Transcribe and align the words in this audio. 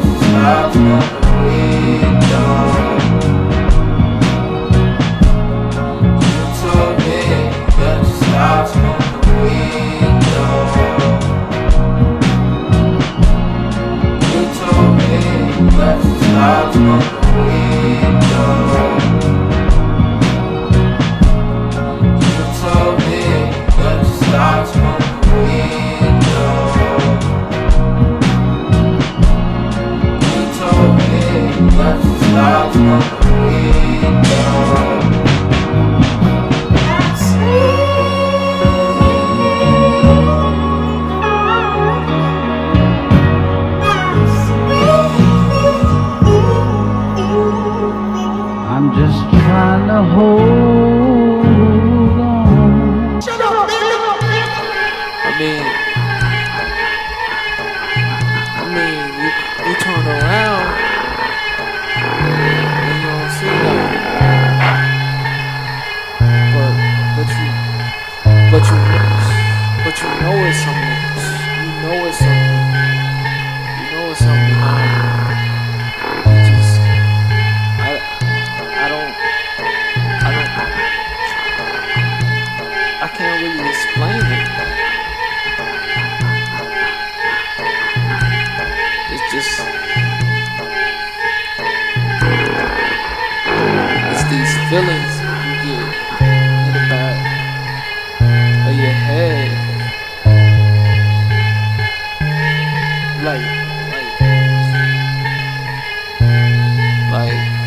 Stop. 0.00 0.72
Stop. 0.72 1.21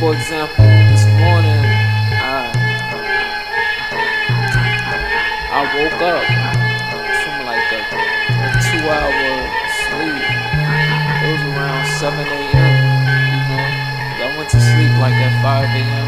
for 0.05 0.13
example, 0.13 0.65
this 0.93 1.03
morning 1.17 1.65
I 2.21 2.53
I 5.49 5.61
woke 5.73 5.97
up 5.97 6.25
from 7.25 7.37
like 7.49 7.69
a, 7.73 7.81
a 8.37 8.49
two-hour 8.69 9.33
sleep. 9.81 10.25
It 11.09 11.29
was 11.33 11.41
around 11.49 11.85
7 11.97 12.21
a.m. 12.21 12.73
You 13.33 13.41
know, 13.49 13.65
I 14.21 14.37
went 14.37 14.49
to 14.51 14.61
sleep 14.61 14.93
like 15.01 15.17
at 15.17 15.41
5 15.41 15.73
a.m. 15.73 16.04